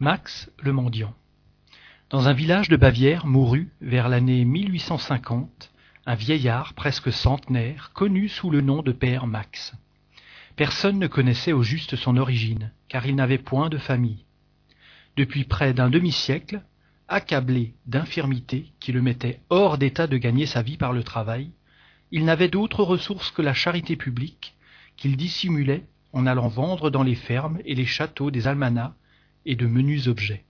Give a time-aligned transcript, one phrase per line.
[0.00, 1.12] Max le mendiant.
[2.10, 5.72] Dans un village de Bavière mourut, vers l'année 1850,
[6.06, 9.74] un vieillard presque centenaire, connu sous le nom de Père Max.
[10.54, 14.24] Personne ne connaissait au juste son origine, car il n'avait point de famille.
[15.16, 16.62] Depuis près d'un demi-siècle,
[17.08, 21.50] accablé d'infirmités qui le mettaient hors d'état de gagner sa vie par le travail,
[22.12, 24.54] il n'avait d'autre ressource que la charité publique,
[24.96, 28.94] qu'il dissimulait en allant vendre dans les fermes et les châteaux des almanachs
[29.56, 30.44] de menus objets.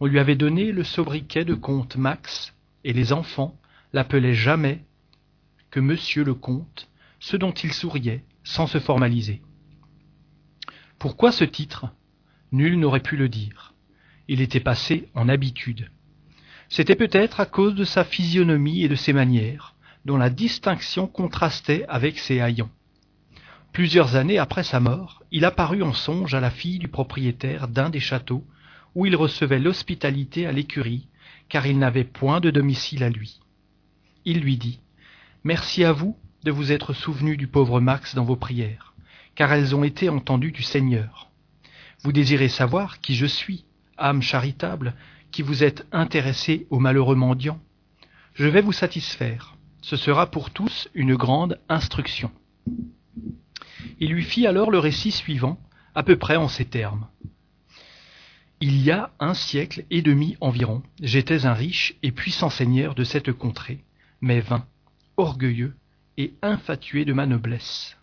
[0.00, 3.58] On lui avait donné le sobriquet de comte Max, et les enfants
[3.92, 4.84] l'appelaient jamais
[5.70, 9.42] que monsieur le comte, ce dont il souriait sans se formaliser.
[10.98, 11.86] Pourquoi ce titre?
[12.52, 13.74] Nul n'aurait pu le dire.
[14.28, 15.90] Il était passé en habitude.
[16.68, 21.84] C'était peut-être à cause de sa physionomie et de ses manières, dont la distinction contrastait
[21.88, 22.70] avec ses haillons.
[23.72, 27.88] Plusieurs années après sa mort, il apparut en songe à la fille du propriétaire d'un
[27.88, 28.44] des châteaux
[28.96, 31.06] où il recevait l'hospitalité à l'écurie,
[31.48, 33.40] car il n'avait point de domicile à lui.
[34.24, 34.80] Il lui dit
[35.44, 38.94] Merci à vous de vous être souvenu du pauvre Max dans vos prières,
[39.36, 41.30] car elles ont été entendues du Seigneur.
[42.02, 43.64] Vous désirez savoir qui je suis,
[43.96, 44.94] âme charitable,
[45.30, 47.60] qui vous êtes intéressé au malheureux mendiant.
[48.34, 49.54] Je vais vous satisfaire.
[49.80, 52.32] Ce sera pour tous une grande instruction.
[53.98, 55.58] Il lui fit alors le récit suivant,
[55.94, 57.06] à peu près en ces termes.
[58.60, 63.04] Il y a un siècle et demi environ, j'étais un riche et puissant seigneur de
[63.04, 63.84] cette contrée,
[64.20, 64.66] mais vain,
[65.16, 65.74] orgueilleux
[66.18, 67.96] et infatué de ma noblesse.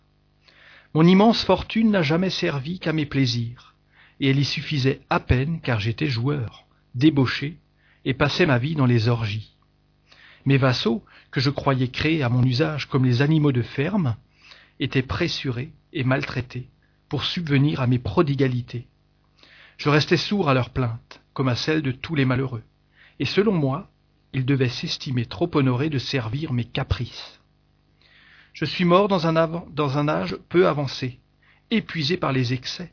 [0.94, 3.76] Mon immense fortune n'a jamais servi qu'à mes plaisirs,
[4.18, 7.58] et elle y suffisait à peine car j'étais joueur, débauché,
[8.04, 9.56] et passais ma vie dans les orgies.
[10.44, 14.16] Mes vassaux, que je croyais créés à mon usage comme les animaux de ferme,
[14.80, 16.68] étaient pressurés et maltraités
[17.08, 18.86] pour subvenir à mes prodigalités.
[19.76, 22.62] Je restais sourd à leurs plaintes, comme à celles de tous les malheureux,
[23.18, 23.90] et selon moi,
[24.32, 27.40] ils devaient s'estimer trop honorés de servir mes caprices.
[28.52, 31.20] Je suis mort dans un, dans un âge peu avancé,
[31.70, 32.92] épuisé par les excès,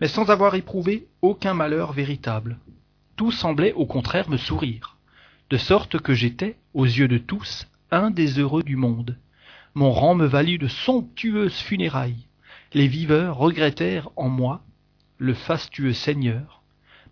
[0.00, 2.58] mais sans avoir éprouvé aucun malheur véritable.
[3.16, 4.96] Tout semblait au contraire me sourire,
[5.50, 9.16] de sorte que j'étais, aux yeux de tous, un des heureux du monde.
[9.78, 12.26] Mon rang me valut de somptueuses funérailles.
[12.74, 14.64] Les viveurs regrettèrent en moi
[15.18, 16.64] le fastueux Seigneur,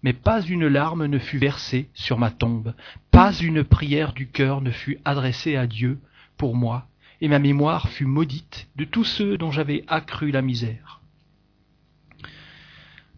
[0.02, 2.74] mais pas une larme ne fut versée sur ma tombe,
[3.12, 6.00] pas une prière du cœur ne fut adressée à Dieu
[6.36, 6.88] pour moi,
[7.20, 11.02] et ma mémoire fut maudite de tous ceux dont j'avais accru la misère.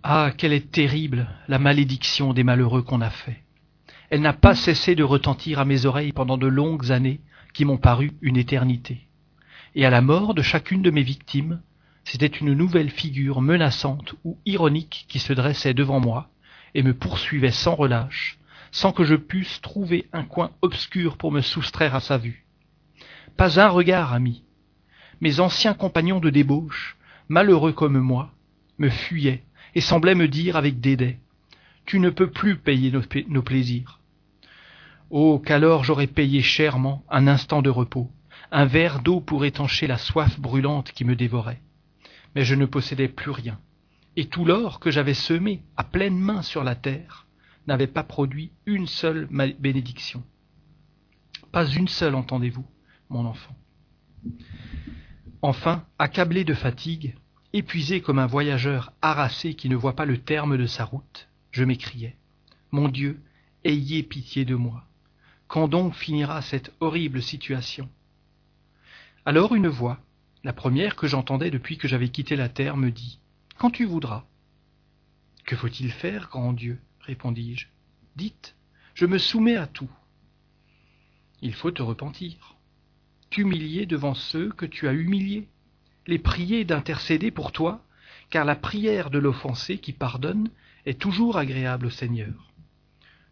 [0.03, 3.42] Ah, quelle est terrible la malédiction des malheureux qu'on a fait.
[4.10, 7.22] Elle n'a pas cessé de retentir à mes oreilles pendant de longues années
[7.54, 9.08] qui m'ont paru une éternité.
[9.75, 11.61] Et à la mort de chacune de mes victimes,
[12.05, 16.31] c'était une nouvelle figure menaçante ou ironique qui se dressait devant moi
[16.75, 18.39] et me poursuivait sans relâche,
[18.71, 22.47] sans que je pusse trouver un coin obscur pour me soustraire à sa vue.
[23.37, 24.43] Pas un regard, ami.
[25.21, 26.97] Mes anciens compagnons de débauche,
[27.28, 28.33] malheureux comme moi,
[28.78, 31.15] me fuyaient et semblaient me dire avec dédain
[31.84, 34.01] Tu ne peux plus payer nos, nos plaisirs.
[35.11, 38.11] Oh, qu'alors j'aurais payé chèrement un instant de repos,
[38.50, 41.60] un verre d'eau pour étancher la soif brûlante qui me dévorait.
[42.34, 43.59] Mais je ne possédais plus rien,
[44.16, 47.26] et tout l'or que j'avais semé à pleine main sur la terre
[47.66, 49.28] n'avait pas produit une seule
[49.59, 50.22] bénédiction.
[51.53, 52.66] Pas une seule, entendez-vous,
[53.10, 53.56] mon enfant.
[55.42, 57.15] Enfin, accablé de fatigue,
[57.53, 61.65] épuisé comme un voyageur harassé qui ne voit pas le terme de sa route, je
[61.65, 62.16] m'écriai
[62.70, 63.22] Mon Dieu,
[63.65, 64.84] ayez pitié de moi.
[65.47, 67.88] Quand donc finira cette horrible situation?
[69.28, 70.00] Alors une voix,
[70.43, 73.21] la première que j'entendais depuis que j'avais quitté la terre, me dit
[73.59, 74.25] Quand tu voudras.
[75.44, 76.81] Que faut-il faire, grand Dieu?
[77.00, 77.66] répondis-je.
[78.16, 78.56] Dites,
[78.94, 79.91] je me soumets à tout.
[81.43, 82.56] Il faut te repentir,
[83.28, 85.47] t'humilier devant ceux que tu as humiliés,
[86.06, 87.84] les prier d'intercéder pour toi,
[88.31, 90.49] car la prière de l'offensé qui pardonne
[90.87, 92.51] est toujours agréable au Seigneur.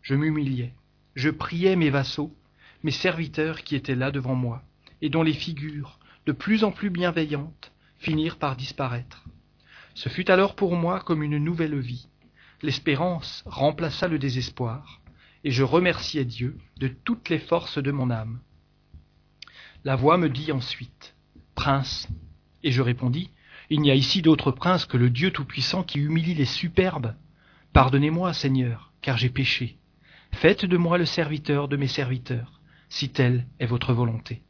[0.02, 0.74] Je m'humiliais,
[1.14, 2.36] je priais mes vassaux,
[2.82, 4.62] mes serviteurs qui étaient là devant moi,
[5.02, 9.24] et dont les figures, de plus en plus bienveillantes, finirent par disparaître.
[9.94, 12.08] Ce fut alors pour moi comme une nouvelle vie.
[12.62, 15.00] L'espérance remplaça le désespoir,
[15.44, 18.40] et je remerciai Dieu de toutes les forces de mon âme.
[19.84, 21.14] La voix me dit ensuite
[21.54, 22.08] Prince,
[22.62, 23.30] et je répondis
[23.70, 27.14] Il n'y a ici d'autre prince que le Dieu Tout-Puissant qui humilie les superbes.
[27.72, 29.78] Pardonnez-moi, Seigneur, car j'ai péché.
[30.32, 34.42] Faites de moi le serviteur de mes serviteurs, si telle est votre volonté.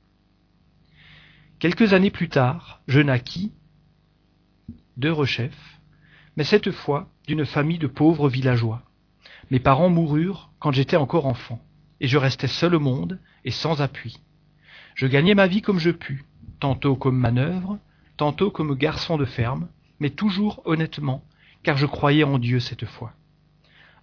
[1.59, 3.51] Quelques années plus tard, je naquis,
[4.99, 5.55] de rechef,
[6.37, 8.83] mais cette fois d'une famille de pauvres villageois.
[9.51, 11.65] Mes parents moururent quand j'étais encore enfant,
[12.01, 14.21] et je restais seul au monde et sans appui.
[14.95, 16.27] Je gagnais ma vie comme je pus,
[16.61, 17.79] tantôt comme manœuvre,
[18.19, 19.69] tantôt comme garçon de ferme,
[19.99, 21.25] mais toujours honnêtement,
[21.63, 23.15] car je croyais en Dieu cette fois.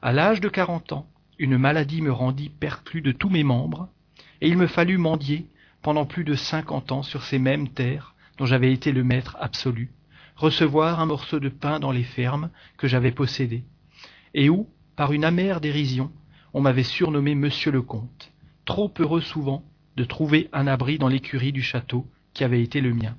[0.02, 1.08] À l'âge de quarante ans,
[1.38, 3.90] une maladie me rendit perclus de tous mes membres,
[4.42, 5.46] et il me fallut mendier
[5.84, 9.92] pendant plus de cinquante ans sur ces mêmes terres dont j'avais été le maître absolu,
[10.36, 13.64] recevoir un morceau de pain dans les fermes que j'avais possédées,
[14.34, 16.12] et où, par une amère dérision,
[16.54, 18.32] on m'avait surnommé Monsieur le Comte,
[18.66, 19.64] trop heureux souvent
[19.98, 23.16] de trouver un abri dans l'écurie du château qui avait été le mien.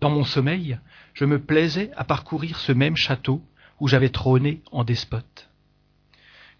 [0.00, 0.78] Dans mon sommeil,
[1.14, 3.42] je me plaisais à parcourir ce même château
[3.80, 5.50] où j'avais trôné en despote.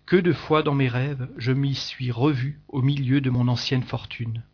[0.06, 3.82] Que de fois dans mes rêves je m'y suis revu au milieu de mon ancienne
[3.82, 4.44] fortune.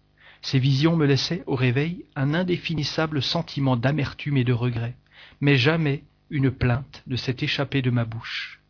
[0.41, 4.97] Ces visions me laissaient au réveil un indéfinissable sentiment d'amertume et de regret,
[5.43, 8.63] mais jamais une plainte ne s'est échappée de ma bouche.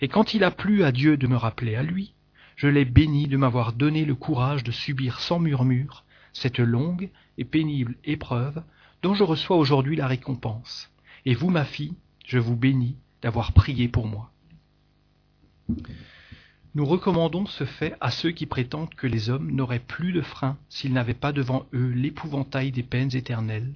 [0.00, 2.14] Et quand il a plu à Dieu de me rappeler à lui,
[2.54, 7.44] je l'ai béni de m'avoir donné le courage de subir sans murmure cette longue et
[7.44, 8.62] pénible épreuve
[9.02, 10.88] dont je reçois aujourd'hui la récompense.
[11.24, 14.30] Et vous, ma fille, je vous bénis d'avoir prié pour moi.
[16.76, 20.58] Nous recommandons ce fait à ceux qui prétendent que les hommes n'auraient plus de frein
[20.68, 23.72] s'ils n'avaient pas devant eux l'épouvantail des peines éternelles,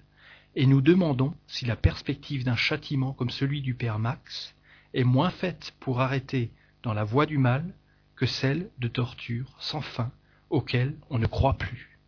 [0.55, 4.55] et nous demandons si la perspective d'un châtiment comme celui du père Max
[4.93, 6.51] est moins faite pour arrêter
[6.83, 7.65] dans la voie du mal
[8.17, 10.11] que celle de tortures sans fin
[10.51, 11.99] auxquelles on ne croit plus.